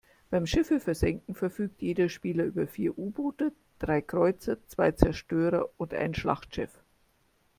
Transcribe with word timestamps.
Beim 0.31 0.47
Schiffe 0.47 0.79
versenken 0.79 1.35
verfügt 1.35 1.79
jeder 1.83 2.09
Spieler 2.09 2.45
über 2.45 2.65
vier 2.65 2.97
U-Boote, 2.97 3.51
drei 3.77 4.01
Kreuzer, 4.01 4.57
zwei 4.67 4.91
Zerstörer 4.93 5.69
und 5.77 5.93
ein 5.93 6.15
Schlachtschiff. 6.15 6.75